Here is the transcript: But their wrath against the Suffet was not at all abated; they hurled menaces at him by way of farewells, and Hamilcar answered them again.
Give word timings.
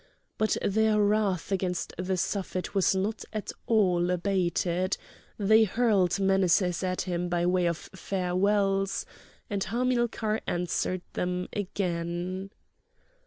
But 0.39 0.57
their 0.63 0.99
wrath 0.99 1.51
against 1.51 1.93
the 1.95 2.17
Suffet 2.17 2.73
was 2.73 2.95
not 2.95 3.23
at 3.31 3.51
all 3.67 4.09
abated; 4.09 4.97
they 5.37 5.63
hurled 5.65 6.19
menaces 6.19 6.81
at 6.81 7.01
him 7.01 7.29
by 7.29 7.45
way 7.45 7.67
of 7.67 7.77
farewells, 7.77 9.05
and 9.47 9.63
Hamilcar 9.65 10.41
answered 10.47 11.03
them 11.13 11.49
again. 11.53 12.49